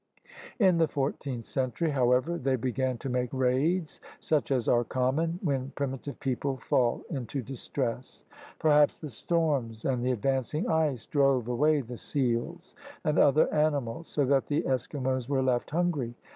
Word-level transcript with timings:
In 0.57 0.79
the 0.79 0.87
fourteenth 0.87 1.45
century, 1.45 1.91
however, 1.91 2.39
they 2.39 2.55
began 2.55 2.97
to 2.97 3.07
make 3.07 3.29
raids 3.31 3.99
such 4.19 4.49
as 4.49 4.67
are 4.67 4.83
common 4.83 5.37
when 5.43 5.73
primitive 5.75 6.19
people 6.19 6.57
fall 6.57 7.03
into 7.11 7.43
distress. 7.43 8.23
Perhaps 8.57 8.97
the 8.97 9.11
storms 9.11 9.85
and 9.85 10.03
the 10.03 10.09
advancing 10.11 10.67
ice 10.67 11.05
drove 11.05 11.47
away 11.47 11.81
the 11.81 11.97
seals 11.99 12.73
and 13.03 13.19
other 13.19 13.47
animals, 13.53 14.07
so 14.07 14.25
that 14.25 14.47
the 14.47 14.65
Eski 14.65 14.97
mos 14.97 15.29
were 15.29 15.43
left 15.43 15.69
hungry. 15.69 16.15